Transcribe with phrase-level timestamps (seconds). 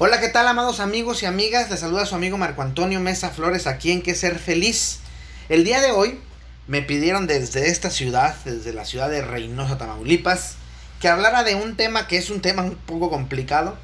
[0.00, 1.70] Hola, ¿qué tal, amados amigos y amigas?
[1.70, 5.00] Les saluda su amigo Marco Antonio Mesa Flores aquí en Que Ser Feliz.
[5.48, 6.20] El día de hoy
[6.68, 10.54] me pidieron desde esta ciudad, desde la ciudad de Reynosa, Tamaulipas,
[11.00, 13.76] que hablara de un tema que es un tema un poco complicado,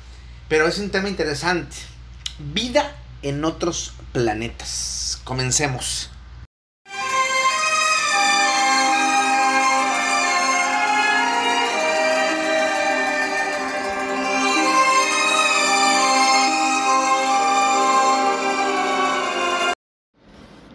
[0.48, 1.74] pero es un tema interesante.
[2.38, 5.20] Vida en otros planetas.
[5.24, 6.13] Comencemos.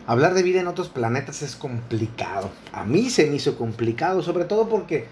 [0.09, 2.49] Hablar de vida en otros planetas es complicado.
[2.73, 5.05] A mí se me hizo complicado, sobre todo porque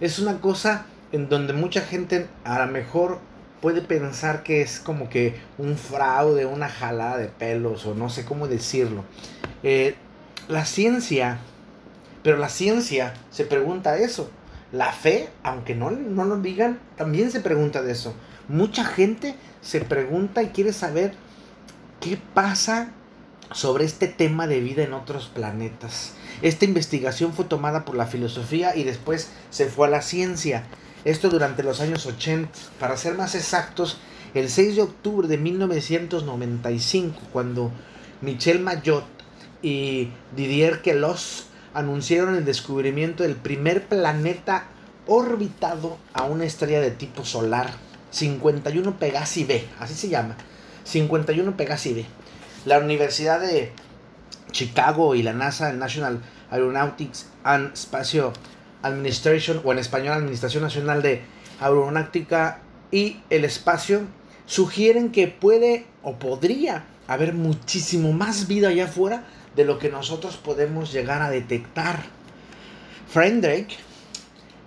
[0.00, 3.18] es una cosa en donde mucha gente a lo mejor
[3.60, 8.24] puede pensar que es como que un fraude, una jalada de pelos o no sé
[8.24, 9.04] cómo decirlo.
[9.62, 9.94] Eh,
[10.48, 11.40] la ciencia,
[12.22, 14.30] pero la ciencia se pregunta eso.
[14.72, 18.14] La fe, aunque no, no lo digan, también se pregunta de eso.
[18.48, 21.12] Mucha gente se pregunta y quiere saber
[22.00, 22.94] qué pasa
[23.52, 26.12] sobre este tema de vida en otros planetas.
[26.42, 30.64] Esta investigación fue tomada por la filosofía y después se fue a la ciencia.
[31.04, 32.50] Esto durante los años 80.
[32.78, 33.98] Para ser más exactos,
[34.34, 37.72] el 6 de octubre de 1995, cuando
[38.20, 39.06] Michel Mayotte
[39.62, 44.66] y Didier Queloz anunciaron el descubrimiento del primer planeta
[45.06, 47.72] orbitado a una estrella de tipo solar,
[48.10, 50.36] 51 Pegasi B, así se llama,
[50.84, 52.19] 51 Pegasi B
[52.64, 53.72] la Universidad de
[54.52, 58.20] Chicago y la NASA, National Aeronautics and Space
[58.82, 61.22] Administration, o en español Administración Nacional de
[61.60, 64.02] Aeronáutica y el Espacio,
[64.46, 69.24] sugieren que puede o podría haber muchísimo más vida allá afuera
[69.54, 72.04] de lo que nosotros podemos llegar a detectar.
[73.08, 73.76] Frank Drake,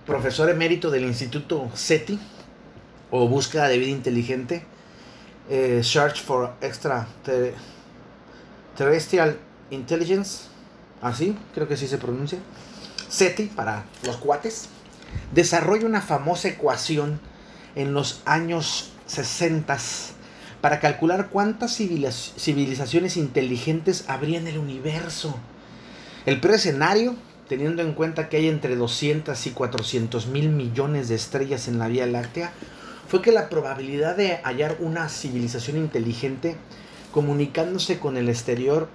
[0.06, 2.20] profesor emérito del Instituto SETI,
[3.12, 4.66] o Búsqueda de Vida Inteligente,
[5.50, 7.08] eh, Search for Extra
[8.78, 9.38] Terrestrial
[9.72, 10.46] Intelligence,
[11.02, 12.40] así creo que sí se pronuncia,
[13.10, 14.70] SETI para los cuates,
[15.34, 17.20] desarrolla una famosa ecuación
[17.76, 19.78] en los años 60
[20.62, 25.36] para calcular cuántas civilizaciones inteligentes habría en el universo.
[26.26, 27.16] El peor escenario,
[27.50, 31.90] teniendo en cuenta que hay entre 200 y 400 mil millones de estrellas en la
[31.90, 32.54] Vía Láctea,
[33.10, 36.56] fue que la probabilidad de hallar una civilización inteligente
[37.14, 38.90] comunicándose con el exterior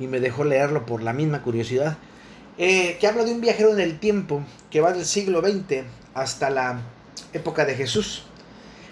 [0.00, 1.96] y me dejó leerlo por la misma curiosidad,
[2.58, 6.50] eh, que habla de un viajero en el tiempo que va del siglo XX hasta
[6.50, 6.80] la
[7.32, 8.24] época de Jesús.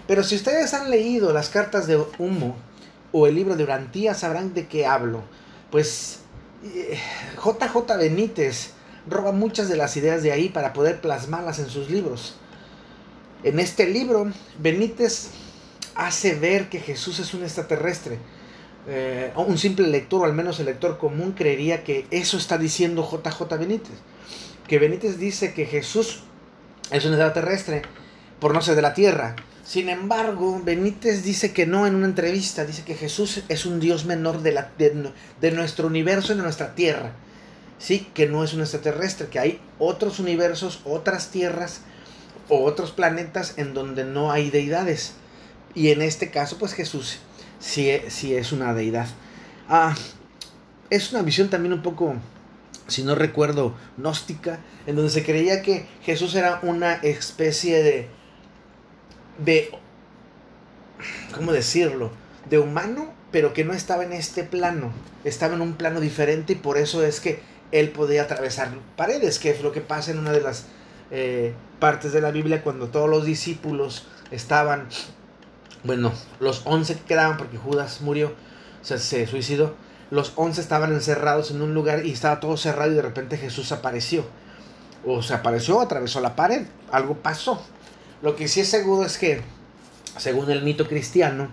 [0.07, 2.55] Pero si ustedes han leído las cartas de Humo
[3.11, 5.21] o el libro de Urantía, sabrán de qué hablo.
[5.69, 6.19] Pues
[6.63, 8.74] JJ eh, Benítez
[9.07, 12.35] roba muchas de las ideas de ahí para poder plasmarlas en sus libros.
[13.43, 15.29] En este libro, Benítez
[15.95, 18.17] hace ver que Jesús es un extraterrestre.
[18.87, 23.07] Eh, un simple lector, o al menos el lector común, creería que eso está diciendo
[23.09, 23.95] JJ Benítez.
[24.67, 26.23] Que Benítez dice que Jesús
[26.91, 27.83] es un extraterrestre
[28.39, 29.35] por no ser de la tierra.
[29.63, 34.05] Sin embargo, Benítez dice que no en una entrevista, dice que Jesús es un Dios
[34.05, 37.13] menor de, la, de nuestro universo y de nuestra tierra
[37.77, 41.81] sí, que no es un extraterrestre, que hay otros universos, otras tierras
[42.49, 45.13] o otros planetas en donde no hay deidades.
[45.73, 47.19] Y en este caso, pues Jesús
[47.59, 49.07] sí, es una deidad.
[49.67, 49.95] Ah,
[50.89, 52.15] es una visión también un poco,
[52.87, 58.07] si no recuerdo, gnóstica, en donde se creía que Jesús era una especie de,
[59.43, 59.71] de,
[61.33, 62.11] ¿cómo decirlo?
[62.49, 64.91] De humano, pero que no estaba en este plano,
[65.23, 67.41] estaba en un plano diferente y por eso es que
[67.79, 70.65] él podía atravesar paredes, que es lo que pasa en una de las
[71.11, 74.87] eh, partes de la Biblia cuando todos los discípulos estaban,
[75.83, 78.33] bueno, los once que quedaban porque Judas murió,
[78.81, 79.75] o sea, se suicidó,
[80.09, 83.71] los once estaban encerrados en un lugar y estaba todo cerrado y de repente Jesús
[83.73, 84.23] apareció.
[85.05, 87.61] O se apareció, atravesó la pared, algo pasó.
[88.21, 89.41] Lo que sí es seguro es que,
[90.17, 91.49] según el mito cristiano,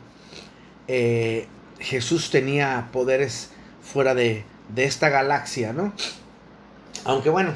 [0.87, 1.49] eh,
[1.81, 3.51] Jesús tenía poderes
[3.83, 5.93] fuera de, de esta galaxia, ¿no?
[7.05, 7.53] Aunque bueno,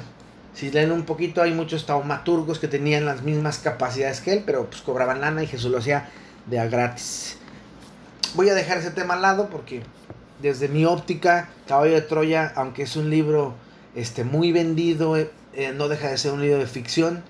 [0.54, 4.64] Si leen un poquito, hay muchos taumaturgos que tenían las mismas capacidades que él, pero
[4.70, 6.08] pues cobraban lana y Jesús lo hacía
[6.46, 7.36] de a gratis.
[8.34, 9.82] Voy a dejar ese tema al lado porque
[10.40, 13.54] desde mi óptica, Caballo de Troya, aunque es un libro
[13.94, 17.22] este, muy vendido, eh, eh, no deja de ser un libro de ficción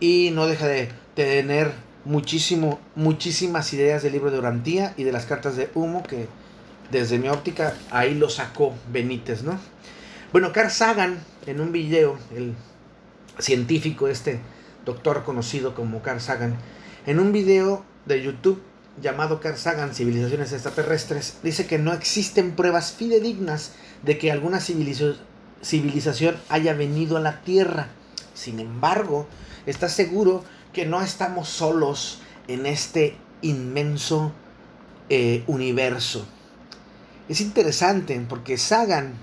[0.00, 1.72] y no deja de tener
[2.06, 6.28] muchísimo, muchísimas ideas del libro de Orantía y de las cartas de humo que
[6.90, 9.58] desde mi óptica ahí lo sacó Benítez, ¿no?
[10.32, 12.54] Bueno, Carl Sagan en un video, el
[13.38, 14.40] científico este
[14.84, 16.56] doctor conocido como Carl Sagan,
[17.06, 18.62] en un video de YouTube
[19.00, 23.72] llamado Carl Sagan Civilizaciones extraterrestres, dice que no existen pruebas fidedignas
[24.02, 27.88] de que alguna civilización haya venido a la Tierra.
[28.34, 29.26] Sin embargo,
[29.66, 34.32] está seguro que no estamos solos en este inmenso
[35.08, 36.26] eh, universo.
[37.30, 39.14] Es interesante porque Sagan,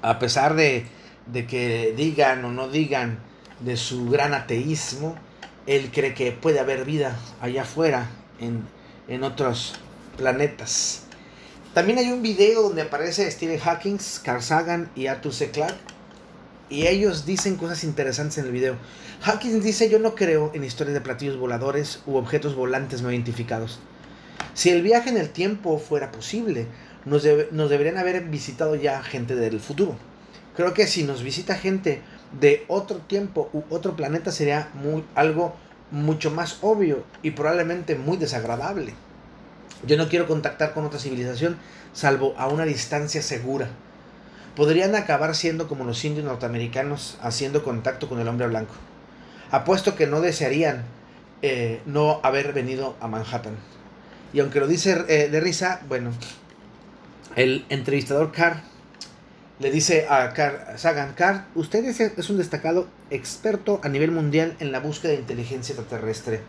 [0.00, 0.86] a pesar de,
[1.26, 3.18] de que digan o no digan
[3.60, 5.14] de su gran ateísmo,
[5.66, 8.08] él cree que puede haber vida allá afuera,
[8.40, 8.62] en,
[9.08, 9.74] en otros
[10.16, 11.02] planetas.
[11.74, 15.50] También hay un video donde aparece Stephen Hawking, Carl Sagan y Arthur C.
[15.50, 15.76] Clarke.
[16.70, 18.76] Y ellos dicen cosas interesantes en el video.
[19.20, 23.80] Hawking dice, yo no creo en historias de platillos voladores u objetos volantes no identificados.
[24.54, 26.66] Si el viaje en el tiempo fuera posible,
[27.04, 29.96] nos, nos deberían haber visitado ya gente del futuro.
[30.56, 32.02] Creo que si nos visita gente
[32.40, 35.54] de otro tiempo u otro planeta sería muy, algo
[35.90, 38.94] mucho más obvio y probablemente muy desagradable.
[39.86, 41.56] Yo no quiero contactar con otra civilización
[41.92, 43.68] salvo a una distancia segura.
[44.56, 48.74] Podrían acabar siendo como los indios norteamericanos haciendo contacto con el hombre blanco.
[49.50, 50.84] Apuesto que no desearían
[51.42, 53.56] eh, no haber venido a Manhattan.
[54.32, 56.12] Y aunque lo dice eh, de risa, bueno,
[57.36, 58.62] el entrevistador Carr
[59.58, 64.72] le dice a Carl Sagan, Carl, usted es, un destacado experto a nivel mundial en
[64.72, 66.40] la búsqueda de inteligencia extraterrestre.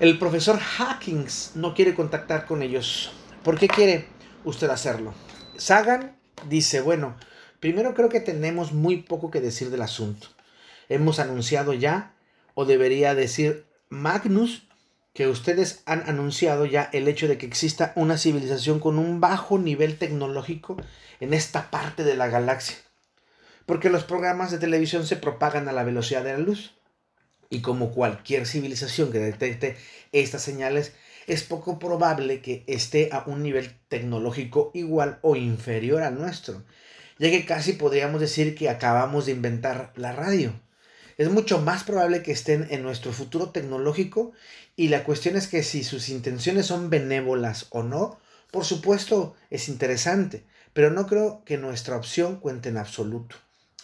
[0.00, 3.12] El profesor Hawkins no quiere contactar con ellos.
[3.44, 4.06] ¿Por qué quiere
[4.44, 5.14] usted hacerlo?
[5.56, 6.16] Sagan
[6.48, 7.16] dice, bueno,
[7.60, 10.26] primero creo que tenemos muy poco que decir del asunto.
[10.88, 12.12] Hemos anunciado ya,
[12.54, 14.66] o debería decir Magnus,
[15.14, 19.58] que ustedes han anunciado ya el hecho de que exista una civilización con un bajo
[19.58, 20.76] nivel tecnológico
[21.20, 22.76] en esta parte de la galaxia.
[23.64, 26.74] Porque los programas de televisión se propagan a la velocidad de la luz.
[27.48, 29.76] Y como cualquier civilización que detecte
[30.10, 30.92] estas señales,
[31.28, 36.64] es poco probable que esté a un nivel tecnológico igual o inferior al nuestro,
[37.18, 40.52] ya que casi podríamos decir que acabamos de inventar la radio.
[41.16, 44.32] Es mucho más probable que estén en nuestro futuro tecnológico
[44.76, 48.18] y la cuestión es que si sus intenciones son benévolas o no,
[48.50, 53.36] por supuesto es interesante, pero no creo que nuestra opción cuente en absoluto.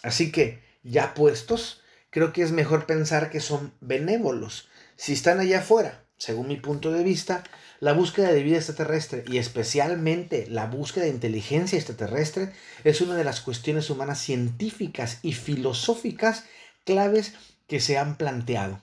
[0.03, 4.67] Así que, ya puestos, creo que es mejor pensar que son benévolos.
[4.95, 7.43] Si están allá afuera, según mi punto de vista,
[7.79, 12.51] la búsqueda de vida extraterrestre y especialmente la búsqueda de inteligencia extraterrestre
[12.83, 16.45] es una de las cuestiones humanas científicas y filosóficas
[16.85, 17.33] claves
[17.67, 18.81] que se han planteado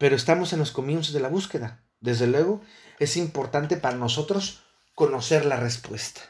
[0.00, 1.84] pero estamos en los comienzos de la búsqueda.
[2.00, 2.62] Desde luego,
[2.98, 4.62] es importante para nosotros
[4.94, 6.22] conocer la respuesta.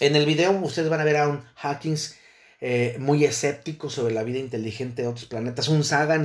[0.00, 2.16] En el video ustedes van a ver a un Hawkins
[2.60, 6.24] eh, muy escéptico sobre la vida inteligente de otros planetas, un Sagan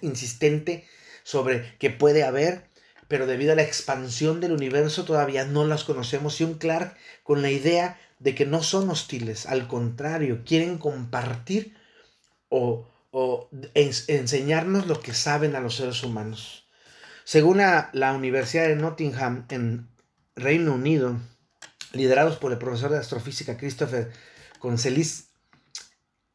[0.00, 0.84] insistente
[1.22, 2.64] sobre que puede haber,
[3.06, 7.40] pero debido a la expansión del universo todavía no las conocemos, y un Clark con
[7.40, 11.76] la idea de que no son hostiles, al contrario, quieren compartir
[12.52, 16.66] o o enseñarnos lo que saben a los seres humanos.
[17.24, 19.88] Según la, Universidad de Nottingham en
[20.34, 21.20] Reino Unido,
[21.92, 24.10] liderados por el profesor de astrofísica Christopher
[24.58, 25.28] Concelis,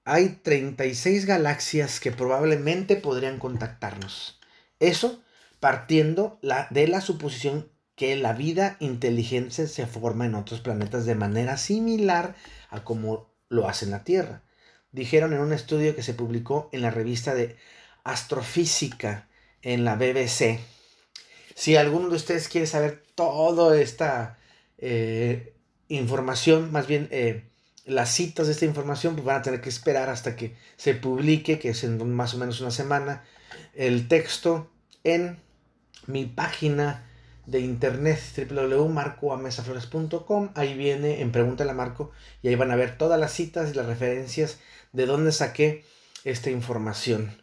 [0.05, 4.39] hay 36 galaxias que probablemente podrían contactarnos.
[4.79, 5.21] Eso
[5.59, 11.15] partiendo la, de la suposición que la vida inteligente se forma en otros planetas de
[11.15, 12.35] manera similar
[12.69, 14.43] a como lo hace en la Tierra
[14.91, 17.57] dijeron en un estudio que se publicó en la revista de
[18.03, 19.27] Astrofísica
[19.61, 20.59] en la BBC.
[21.55, 24.37] Si alguno de ustedes quiere saber toda esta
[24.77, 25.53] eh,
[25.87, 27.49] información, más bien eh,
[27.85, 31.57] las citas de esta información, pues van a tener que esperar hasta que se publique,
[31.57, 33.23] que es en más o menos una semana,
[33.73, 34.69] el texto
[35.03, 35.39] en
[36.05, 37.05] mi página
[37.45, 40.51] de internet www.marcoamesaflores.com.
[40.53, 42.11] Ahí viene en Pregúntale a Marco
[42.43, 44.59] y ahí van a ver todas las citas y las referencias
[44.97, 45.85] de dónde saqué
[46.23, 47.37] esta información.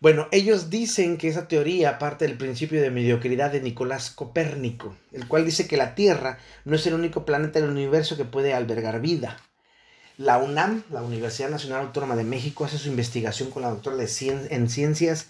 [0.00, 5.26] Bueno, ellos dicen que esa teoría parte del principio de mediocridad de Nicolás Copérnico, el
[5.26, 9.00] cual dice que la Tierra no es el único planeta del universo que puede albergar
[9.00, 9.36] vida.
[10.16, 14.68] la UNAM, la Universidad Nacional Autónoma de México, hace su investigación con la doctora en
[14.68, 15.26] Ciencias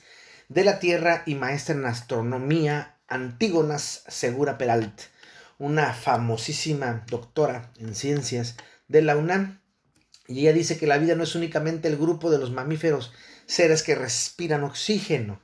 [0.51, 5.01] de la Tierra y maestra en Astronomía, Antígonas Segura Peralt,
[5.59, 8.57] una famosísima doctora en Ciencias
[8.89, 9.62] de la UNAM.
[10.29, 13.13] Y ella dice que la vida no es únicamente el grupo de los mamíferos,
[13.47, 15.41] seres que respiran oxígeno,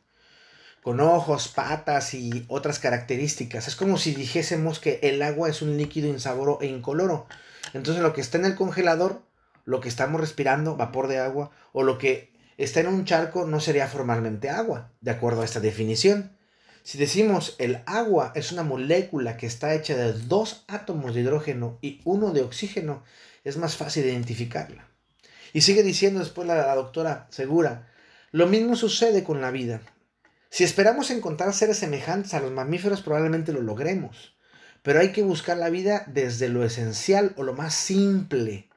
[0.83, 3.69] con ojos, patas y otras características.
[3.69, 7.27] Es como si dijésemos que el agua es un líquido insaboro e incoloro.
[7.75, 9.23] Entonces lo que está en el congelador,
[9.65, 13.61] lo que estamos respirando, vapor de agua, o lo que está en un charco no
[13.61, 16.37] sería formalmente agua, de acuerdo a esta definición.
[16.83, 21.79] Si decimos el agua es una molécula que está hecha de dos átomos de hidrógeno
[21.83, 23.03] y uno de oxígeno,
[23.45, 24.89] es más fácil identificarla.
[25.53, 27.91] Y sigue diciendo después la, doctora Segura,
[28.33, 29.81] lo mismo sucede con la vida.
[30.51, 34.37] Si esperamos encontrar seres semejantes a los mamíferos, probablemente lo logremos.
[34.83, 38.69] Pero hay que buscar la vida desde lo esencial o lo más simple.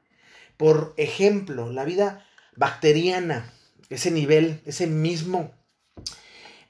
[0.56, 2.26] Por ejemplo, la vida
[2.56, 3.52] bacteriana,
[3.88, 5.52] ese nivel, ese mismo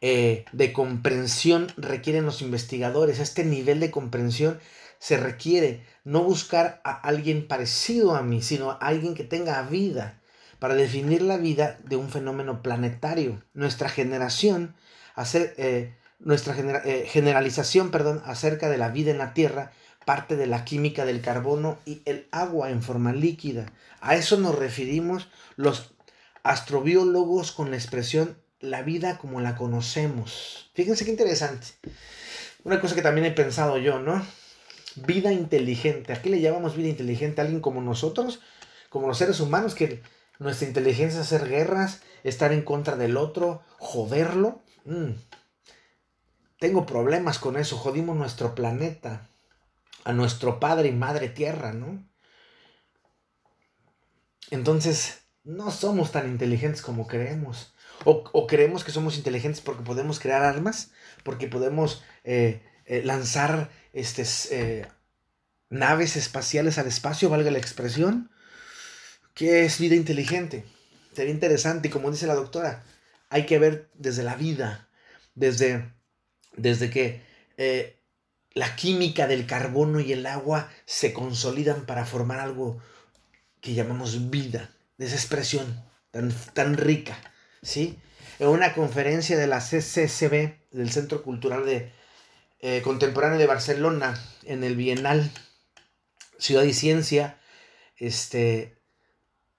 [0.00, 3.20] eh, de comprensión requieren los investigadores.
[3.20, 4.58] Este nivel de comprensión
[5.02, 10.20] se requiere no buscar a alguien parecido a mí, sino a alguien que tenga vida
[10.60, 13.42] para definir la vida de un fenómeno planetario.
[13.52, 14.76] Nuestra generación,
[15.16, 19.72] hacer, eh, nuestra eh, generalización perdón, acerca de la vida en la Tierra
[20.04, 23.72] parte de la química del carbono y el agua en forma líquida.
[24.00, 25.94] A eso nos referimos los
[26.44, 30.70] astrobiólogos con la expresión la vida como la conocemos.
[30.74, 31.66] Fíjense qué interesante.
[32.62, 34.24] Una cosa que también he pensado yo, ¿no?
[34.96, 36.12] Vida inteligente.
[36.12, 37.40] ¿A qué le llamamos vida inteligente?
[37.40, 38.40] ¿A alguien como nosotros?
[38.88, 40.02] Como los seres humanos, que
[40.38, 44.62] nuestra inteligencia es hacer guerras, estar en contra del otro, joderlo.
[44.84, 45.12] Mm.
[46.58, 47.76] Tengo problemas con eso.
[47.76, 49.28] Jodimos nuestro planeta,
[50.04, 52.04] a nuestro padre y madre tierra, ¿no?
[54.50, 57.74] Entonces, no somos tan inteligentes como creemos.
[58.04, 60.92] O, creemos que somos inteligentes porque podemos crear armas,
[61.24, 64.86] porque podemos eh, eh, lanzar este, eh,
[65.68, 68.30] naves espaciales al espacio, valga la expresión.
[69.34, 70.64] ¿Qué es vida inteligente?
[71.14, 72.84] Sería interesante y como dice la doctora,
[73.28, 74.88] hay que ver desde la vida,
[75.34, 75.92] desde,
[76.56, 77.22] desde que
[78.54, 82.80] la química del carbono y el agua se consolidan para formar algo
[83.60, 87.16] que llamamos vida, de esa expresión tan, tan rica.
[87.62, 87.98] ¿sí?
[88.38, 91.92] En una conferencia de la CCCB, del Centro Cultural de,
[92.62, 95.30] eh, Contemporáneo de Barcelona, en el Bienal
[96.38, 97.40] Ciudad y Ciencia,
[97.96, 98.78] este,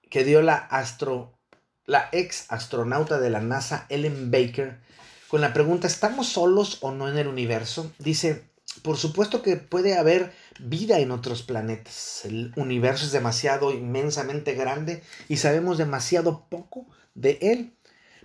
[0.09, 1.37] que dio la, astro,
[1.85, 4.79] la ex astronauta de la NASA, Ellen Baker,
[5.27, 7.91] con la pregunta, ¿estamos solos o no en el universo?
[7.99, 8.45] Dice,
[8.83, 12.21] por supuesto que puede haber vida en otros planetas.
[12.23, 17.75] El universo es demasiado inmensamente grande y sabemos demasiado poco de él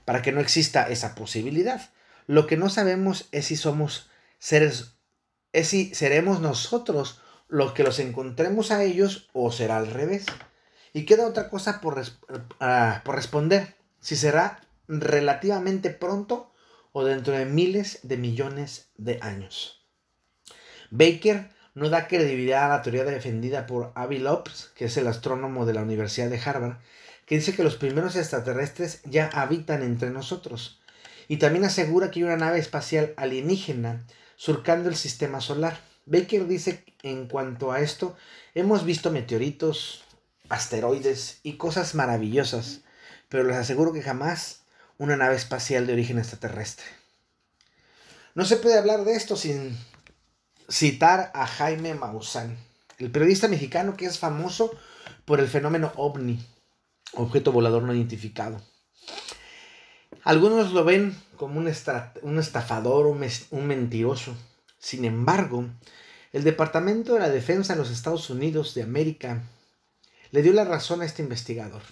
[0.04, 1.90] para que no exista esa posibilidad.
[2.28, 4.08] Lo que no sabemos es si somos
[4.38, 4.96] seres,
[5.52, 10.26] es si seremos nosotros los que los encontremos a ellos o será al revés.
[10.92, 12.02] Y queda otra cosa por,
[12.60, 16.52] ah, por responder, si será relativamente pronto
[16.92, 19.86] o dentro de miles de millones de años.
[20.90, 25.66] Baker no da credibilidad a la teoría defendida por Avi Loebs, que es el astrónomo
[25.66, 26.78] de la Universidad de Harvard,
[27.26, 30.80] que dice que los primeros extraterrestres ya habitan entre nosotros.
[31.28, 34.06] Y también asegura que hay una nave espacial alienígena
[34.38, 35.80] surcando el sistema solar.
[36.06, 38.16] Baker dice en cuanto a esto,
[38.54, 40.04] hemos visto meteoritos,
[40.48, 42.80] asteroides y cosas maravillosas,
[43.28, 44.62] pero les aseguro que jamás
[44.96, 46.86] una nave espacial de origen extraterrestre.
[48.34, 49.76] No se puede hablar de esto sin
[50.70, 52.56] citar a Jaime Maussan,
[52.98, 54.70] el periodista mexicano que es famoso
[55.24, 56.40] por el fenómeno ovni
[57.12, 58.60] objeto volador no identificado.
[60.24, 64.36] Algunos lo ven como un, estafador, un, mentiroso.
[64.78, 65.66] Sin embargo,
[66.32, 69.42] el Departamento de la Defensa de los Estados Unidos de América
[70.30, 71.82] le dio la razón a este investigador.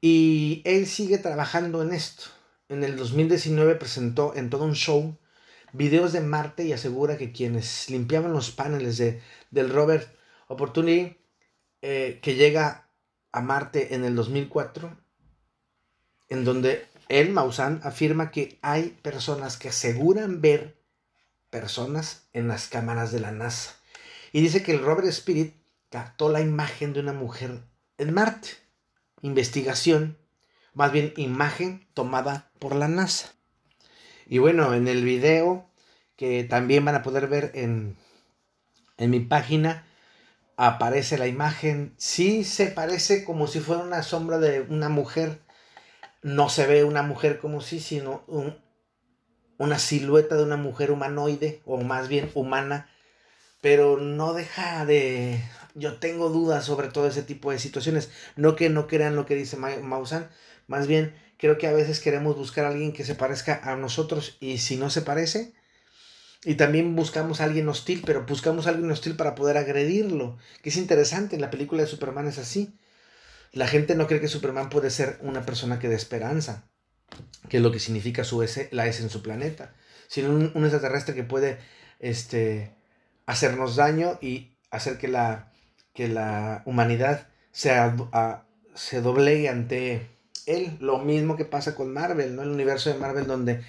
[0.00, 2.24] Y él sigue trabajando en esto.
[2.68, 5.18] En el 2019 presentó en todo un show
[5.72, 10.08] videos de Marte y asegura que quienes limpiaban los paneles de, del Robert
[10.48, 11.16] Opportunity
[11.82, 12.88] eh, que llega
[13.32, 14.96] a Marte en el 2004,
[16.28, 20.76] en donde él, Maussan, afirma que hay personas que aseguran ver
[21.50, 23.76] personas en las cámaras de la NASA.
[24.32, 25.54] Y dice que el Robert Spirit
[25.90, 27.60] captó la imagen de una mujer
[27.98, 28.50] en Marte.
[29.22, 30.18] Investigación,
[30.72, 33.32] más bien imagen tomada por la NASA.
[34.26, 35.68] Y bueno, en el video
[36.16, 37.96] que también van a poder ver en,
[38.96, 39.86] en mi página,
[40.56, 45.40] aparece la imagen, sí se parece como si fuera una sombra de una mujer,
[46.24, 48.24] no se ve una mujer como si, sino
[49.58, 52.88] una silueta de una mujer humanoide, o más bien humana,
[53.60, 55.38] pero no deja de...
[55.74, 58.10] Yo tengo dudas sobre todo ese tipo de situaciones.
[58.36, 60.30] No que no crean lo que dice Mausan,
[60.66, 64.38] más bien creo que a veces queremos buscar a alguien que se parezca a nosotros
[64.40, 65.52] y si no se parece,
[66.42, 70.38] y también buscamos a alguien hostil, pero buscamos a alguien hostil para poder agredirlo.
[70.62, 72.78] Que es interesante, en la película de Superman es así.
[73.54, 76.68] La gente no cree que Superman puede ser una persona que dé esperanza,
[77.48, 79.74] que es lo que significa su S, la S en su planeta,
[80.08, 81.58] sino un, extraterrestre que puede
[82.00, 82.74] este,
[83.26, 85.52] hacernos daño y hacer que la,
[85.92, 90.10] que la humanidad se doblegue ante
[90.46, 90.76] él.
[90.80, 92.42] Lo mismo que pasa con Marvel, ¿no?
[92.42, 93.62] El universo de Marvel donde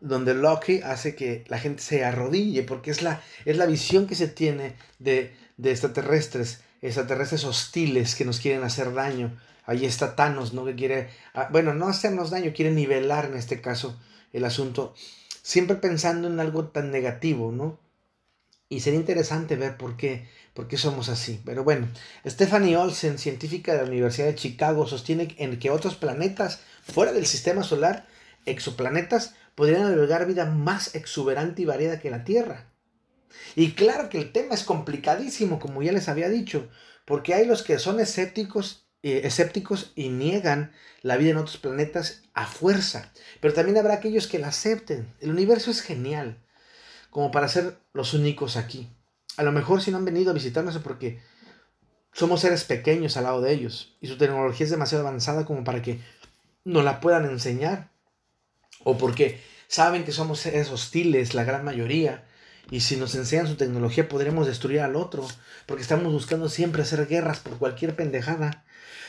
[0.00, 4.14] donde Loki hace que la gente se arrodille, porque es la, es la visión que
[4.14, 9.38] se tiene de, de extraterrestres, extraterrestres hostiles que nos quieren hacer daño.
[9.66, 10.64] Ahí está Thanos, ¿no?
[10.64, 13.98] Que quiere, ah, bueno, no hacernos daño, quiere nivelar en este caso
[14.32, 14.94] el asunto,
[15.42, 17.78] siempre pensando en algo tan negativo, ¿no?
[18.68, 21.40] Y sería interesante ver por qué, por qué somos así.
[21.44, 21.88] Pero bueno,
[22.24, 27.26] Stephanie Olsen, científica de la Universidad de Chicago, sostiene en que otros planetas fuera del
[27.26, 28.06] sistema solar,
[28.46, 32.69] exoplanetas, podrían albergar vida más exuberante y variada que la Tierra.
[33.56, 36.68] Y claro que el tema es complicadísimo, como ya les había dicho,
[37.04, 40.72] porque hay los que son escépticos, eh, escépticos y niegan
[41.02, 45.12] la vida en otros planetas a fuerza, pero también habrá aquellos que la acepten.
[45.20, 46.38] El universo es genial,
[47.10, 48.88] como para ser los únicos aquí.
[49.36, 51.20] A lo mejor si no han venido a visitarnos es porque
[52.12, 55.80] somos seres pequeños al lado de ellos y su tecnología es demasiado avanzada como para
[55.82, 56.00] que
[56.64, 57.90] nos la puedan enseñar
[58.84, 62.26] o porque saben que somos seres hostiles, la gran mayoría,
[62.70, 65.26] y si nos enseñan su tecnología podremos destruir al otro,
[65.66, 68.64] porque estamos buscando siempre hacer guerras por cualquier pendejada,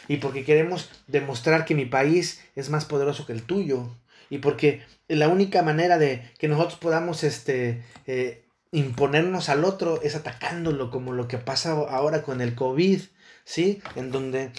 [0.08, 3.88] y porque queremos demostrar que mi país es más poderoso que el tuyo,
[4.30, 10.15] y porque la única manera de que nosotros podamos este, eh, imponernos al otro es
[10.15, 13.02] atacándolo, como lo que pasa ahora con el COVID,
[13.43, 13.82] ¿sí?
[13.95, 14.52] En donde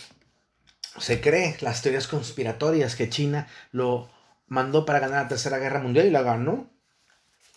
[0.98, 4.10] se cree las teorías conspiratorias que China lo
[4.46, 6.70] mandó para ganar la Tercera Guerra Mundial y la ganó.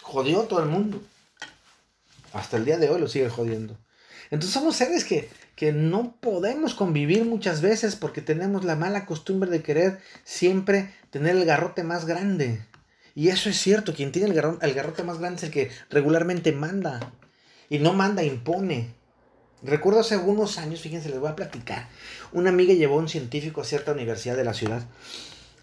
[0.02, 1.02] Jodió a todo el mundo.
[2.36, 3.78] Hasta el día de hoy lo sigue jodiendo.
[4.30, 9.50] Entonces somos seres que, que no podemos convivir muchas veces porque tenemos la mala costumbre
[9.50, 12.60] de querer siempre tener el garrote más grande.
[13.14, 16.52] Y eso es cierto, quien tiene el, el garrote más grande es el que regularmente
[16.52, 17.14] manda.
[17.70, 18.94] Y no manda, impone.
[19.64, 21.88] Recuerdo hace algunos años, fíjense, les voy a platicar.
[22.34, 24.84] Una amiga llevó a un científico a cierta universidad de la ciudad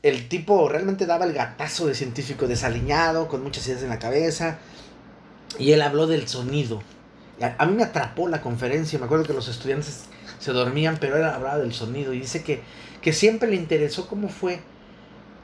[0.03, 4.59] el tipo realmente daba el gatazo de científico desaliñado, con muchas ideas en la cabeza.
[5.59, 6.83] Y él habló del sonido.
[7.59, 8.99] A, mí me atrapó la conferencia.
[8.99, 10.05] Me acuerdo que los estudiantes
[10.39, 12.13] se dormían, pero él hablaba del sonido.
[12.13, 12.63] Y dice que,
[13.01, 14.61] que siempre le interesó cómo fue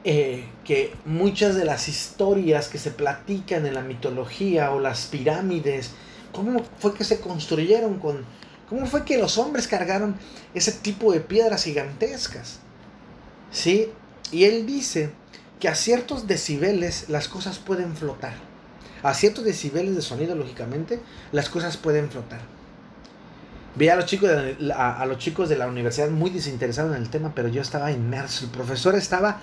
[0.05, 5.90] eh, que muchas de las historias que se platican en la mitología o las pirámides,
[6.33, 8.25] cómo fue que se construyeron con...
[8.68, 10.16] ¿Cómo fue que los hombres cargaron
[10.53, 12.59] ese tipo de piedras gigantescas?
[13.51, 13.88] ¿Sí?
[14.31, 15.11] Y él dice
[15.59, 18.47] que a ciertos decibeles las cosas pueden flotar.
[19.02, 21.00] A ciertos decibeles de sonido, lógicamente,
[21.32, 22.40] las cosas pueden flotar.
[23.76, 27.11] Vi a los chicos de, a, los chicos de la universidad muy desinteresados en el
[27.11, 28.46] tema, pero yo estaba inmerso.
[28.46, 29.40] El profesor estaba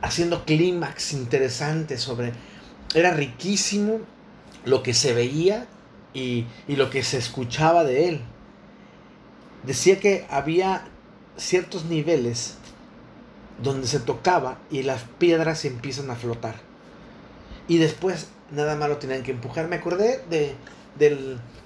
[0.00, 2.32] haciendo clímax interesante sobre...
[2.94, 4.00] Era riquísimo
[4.64, 5.66] lo que se veía
[6.12, 8.20] y, y lo que se escuchaba de él.
[9.62, 10.84] Decía que había
[11.36, 12.56] ciertos niveles
[13.62, 16.71] donde se tocaba y las piedras empiezan a flotar.
[17.68, 19.68] Y después nada más lo tenían que empujar.
[19.68, 20.54] Me acordé de,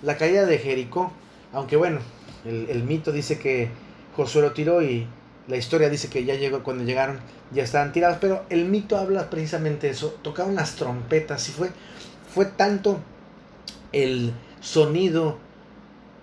[0.03, 1.13] la caída de Jericó,
[1.53, 2.01] aunque bueno,
[2.45, 3.71] el, mito dice que
[4.15, 5.07] Josué lo tiró y
[5.49, 7.21] la historia dice que ya llegó cuando llegaron,
[7.53, 10.19] ya estaban tirados, pero el mito habla precisamente de eso.
[10.23, 11.71] Tocaban las trompetas y fue,
[12.33, 13.01] fue tanto
[13.93, 15.39] el sonido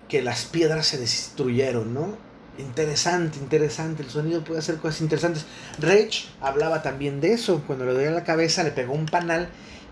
[0.08, 2.23] que las piedras se destruyeron, ¿no?
[2.58, 4.02] Interesante, interesante.
[4.02, 5.44] El sonido puede hacer cosas interesantes.
[5.80, 7.62] Rage hablaba también de eso.
[7.66, 9.48] Cuando le dolía la cabeza, le pegó un panal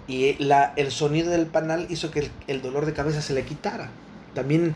[0.06, 3.90] y la, el sonido del panal hizo que el, dolor de cabeza se le quitara.
[4.34, 4.74] También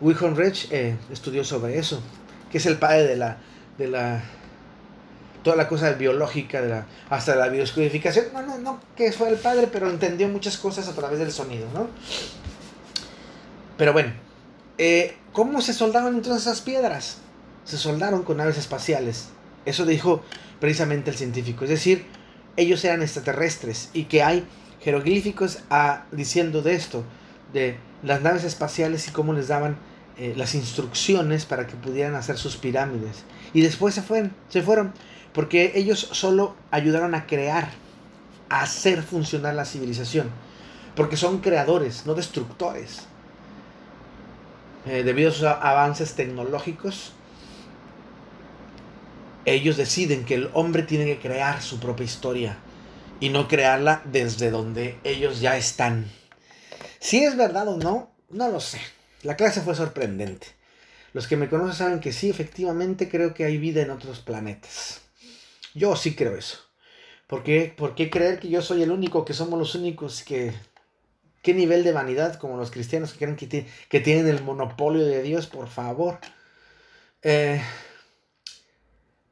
[0.00, 2.02] Wilhelm Rage eh, estudió sobre eso,
[2.50, 3.38] que es el padre de la,
[3.78, 4.22] de la
[5.42, 8.26] toda la cosa biológica, hasta la bioscodificación.
[8.32, 11.66] No, no, no que fue el padre, pero entendió muchas cosas a través del sonido,
[11.74, 11.88] ¿no?
[13.76, 14.12] Pero bueno,
[14.78, 17.18] eh, ¿cómo se soldaron entonces esas piedras?
[17.64, 19.28] Se soldaron con naves espaciales.
[19.64, 20.22] Eso dijo
[20.60, 21.64] precisamente el científico.
[21.64, 22.06] Es decir,
[22.56, 24.46] ellos eran extraterrestres y que hay
[24.80, 27.04] jeroglíficos a, diciendo de esto,
[27.52, 29.76] de las naves espaciales y cómo les daban
[30.18, 33.24] eh, las instrucciones para que pudieran hacer sus pirámides.
[33.54, 34.92] Y después se fueron, se fueron,
[35.32, 37.70] porque ellos solo ayudaron a crear,
[38.48, 40.30] a hacer funcionar la civilización.
[40.96, 43.06] Porque son creadores, no destructores.
[44.84, 47.12] Eh, debido a sus avances tecnológicos,
[49.44, 52.58] ellos deciden que el hombre tiene que crear su propia historia
[53.20, 56.10] y no crearla desde donde ellos ya están.
[57.00, 58.80] Si es verdad o no, no lo sé.
[59.22, 60.48] La clase fue sorprendente.
[61.12, 65.02] Los que me conocen saben que sí, efectivamente creo que hay vida en otros planetas.
[65.74, 66.58] Yo sí creo eso.
[67.26, 70.52] ¿Por qué, ¿Por qué creer que yo soy el único, que somos los únicos que...
[71.42, 75.22] ¿Qué nivel de vanidad como los cristianos que creen que, que tienen el monopolio de
[75.22, 75.48] Dios?
[75.48, 76.20] Por favor.
[77.22, 77.60] Eh,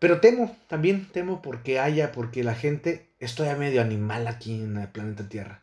[0.00, 4.78] pero temo, también temo porque haya, porque la gente es todavía medio animal aquí en
[4.78, 5.62] el planeta Tierra.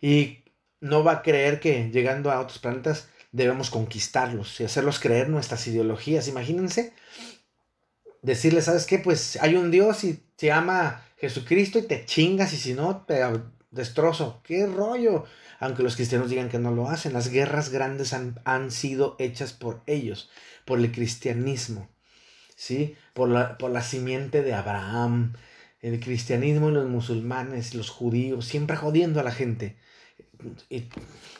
[0.00, 0.44] Y
[0.80, 5.66] no va a creer que llegando a otros planetas debemos conquistarlos y hacerlos creer nuestras
[5.66, 6.28] ideologías.
[6.28, 6.92] Imagínense
[8.22, 9.00] decirles, ¿sabes qué?
[9.00, 13.20] Pues hay un Dios y se llama Jesucristo y te chingas y si no, te
[13.72, 14.40] destrozo.
[14.44, 15.24] ¿Qué rollo?
[15.58, 19.52] Aunque los cristianos digan que no lo hacen, las guerras grandes han, han sido hechas
[19.52, 20.30] por ellos,
[20.64, 21.88] por el cristianismo.
[22.58, 22.96] ¿Sí?
[23.14, 25.34] Por la, por la simiente de Abraham,
[25.80, 29.76] el cristianismo y los musulmanes, los judíos, siempre jodiendo a la gente.
[30.68, 30.88] Y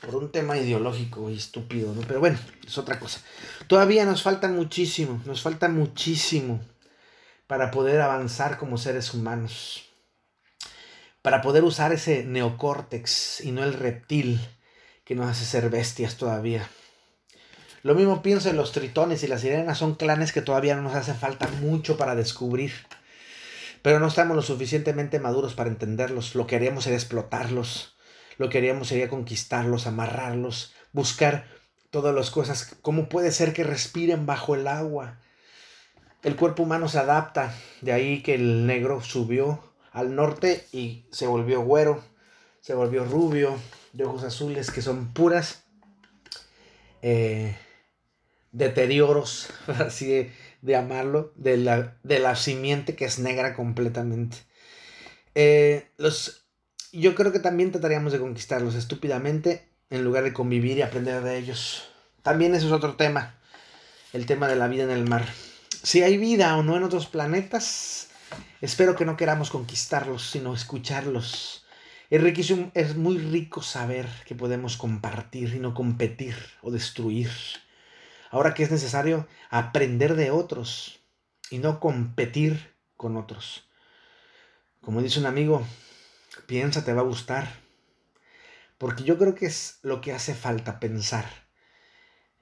[0.00, 2.02] por un tema ideológico y estúpido, ¿no?
[2.02, 3.20] Pero bueno, es otra cosa.
[3.66, 6.60] Todavía nos falta muchísimo, nos falta muchísimo
[7.48, 9.88] para poder avanzar como seres humanos.
[11.20, 14.40] Para poder usar ese neocórtex y no el reptil
[15.04, 16.68] que nos hace ser bestias todavía.
[17.82, 20.94] Lo mismo pienso en los tritones y las sirenas, son clanes que todavía no nos
[20.94, 22.72] hace falta mucho para descubrir.
[23.82, 26.34] Pero no estamos lo suficientemente maduros para entenderlos.
[26.34, 27.96] Lo que haríamos sería explotarlos.
[28.36, 31.46] Lo que haríamos sería conquistarlos, amarrarlos, buscar
[31.90, 32.76] todas las cosas.
[32.82, 35.20] ¿Cómo puede ser que respiren bajo el agua?
[36.22, 37.54] El cuerpo humano se adapta.
[37.80, 39.62] De ahí que el negro subió
[39.92, 42.02] al norte y se volvió güero,
[42.60, 43.56] se volvió rubio,
[43.92, 45.64] de ojos azules, que son puras.
[47.02, 47.56] Eh,
[48.52, 50.30] deterioros, así
[50.62, 54.38] de, amarlo, de la, de la, simiente que es negra completamente.
[55.34, 56.46] Eh, los,
[56.92, 61.38] yo creo que también trataríamos de conquistarlos estúpidamente en lugar de convivir y aprender de
[61.38, 61.88] ellos.
[62.22, 63.38] También eso es otro tema,
[64.12, 65.26] el tema de la vida en el mar.
[65.82, 68.08] Si hay vida o no en otros planetas,
[68.60, 71.64] espero que no queramos conquistarlos, sino escucharlos.
[72.10, 77.30] Es, riquísimo, es muy rico saber que podemos compartir y no competir o destruir.
[78.30, 81.00] Ahora que es necesario aprender de otros
[81.50, 83.68] y no competir con otros.
[84.80, 85.66] Como dice un amigo,
[86.46, 87.48] piensa, te va a gustar.
[88.76, 91.26] Porque yo creo que es lo que hace falta pensar.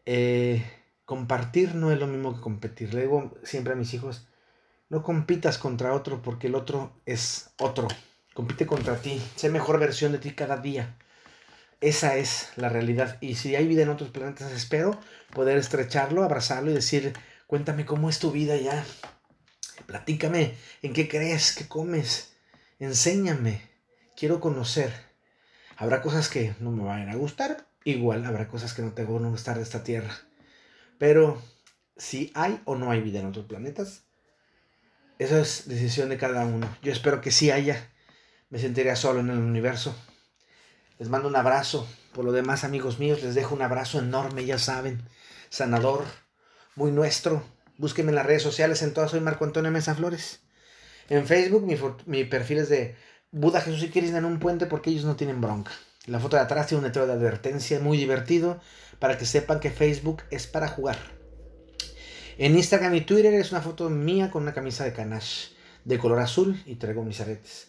[0.04, 0.64] Eh,
[1.04, 2.92] compartir no es lo mismo que competir.
[2.92, 4.28] Le digo siempre a mis hijos,
[4.88, 7.88] no compitas contra otro porque el otro es otro.
[8.34, 9.20] Compite contra ti.
[9.34, 10.98] Sé mejor versión de ti cada día.
[11.80, 13.18] Esa es la realidad.
[13.20, 14.98] Y si hay vida en otros planetas, espero
[15.32, 17.12] poder estrecharlo, abrazarlo y decir,
[17.46, 18.84] cuéntame cómo es tu vida ya.
[19.86, 21.54] Platícame, ¿en qué crees?
[21.54, 22.32] ¿Qué comes?
[22.78, 23.62] Enséñame.
[24.16, 24.92] Quiero conocer.
[25.76, 27.68] Habrá cosas que no me van a gustar.
[27.84, 30.16] Igual habrá cosas que no te van a gustar de esta Tierra.
[30.98, 31.42] Pero
[31.96, 34.04] si hay o no hay vida en otros planetas,
[35.18, 36.74] eso es decisión de cada uno.
[36.82, 37.90] Yo espero que sí haya.
[38.48, 39.94] Me sentiría solo en el universo.
[40.98, 41.86] Les mando un abrazo.
[42.12, 45.02] Por lo demás, amigos míos, les dejo un abrazo enorme, ya saben.
[45.50, 46.04] Sanador,
[46.74, 47.42] muy nuestro.
[47.78, 50.40] Búsquenme en las redes sociales, en todas soy Marco Antonio Mesa Flores.
[51.08, 51.66] En Facebook
[52.06, 52.96] mi, perfil es de
[53.30, 55.72] Buda, Jesús y Krishna en un puente porque ellos no tienen bronca.
[56.06, 58.60] La foto de atrás tiene un letrero de advertencia muy divertido
[58.98, 60.96] para que sepan que Facebook es para jugar.
[62.38, 65.50] En Instagram y Twitter es una foto mía con una camisa de canache
[65.84, 67.68] de color azul y traigo mis aretes.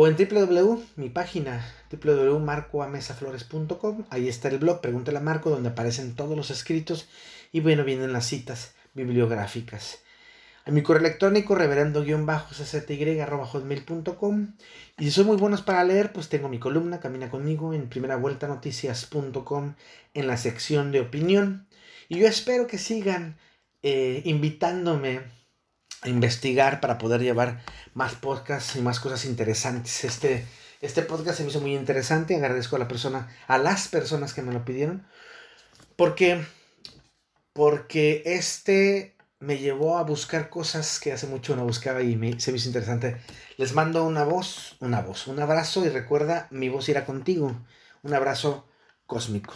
[0.00, 4.04] O en www, mi página, www.marcoamesaflores.com.
[4.10, 7.08] Ahí está el blog, pregúntale a Marco, donde aparecen todos los escritos
[7.50, 9.98] y bueno, vienen las citas bibliográficas.
[10.64, 14.54] A mi correo electrónico, reverendo-cty.com.
[14.98, 18.14] Y si son muy buenos para leer, pues tengo mi columna, Camina conmigo, en primera
[18.14, 19.74] vuelta noticias.com,
[20.14, 21.66] en la sección de opinión.
[22.08, 23.36] Y yo espero que sigan
[23.82, 25.22] eh, invitándome
[26.04, 27.62] investigar para poder llevar
[27.94, 30.04] más podcasts y más cosas interesantes.
[30.04, 30.46] Este,
[30.80, 32.36] este podcast se me hizo muy interesante.
[32.36, 35.06] Agradezco a la persona, a las personas que me lo pidieron.
[35.96, 36.44] Porque,
[37.52, 42.50] porque este me llevó a buscar cosas que hace mucho no buscaba y me, se
[42.50, 43.16] me hizo interesante.
[43.56, 47.56] Les mando una voz, una voz, un abrazo y recuerda, mi voz irá contigo.
[48.02, 48.68] Un abrazo
[49.06, 49.54] cósmico.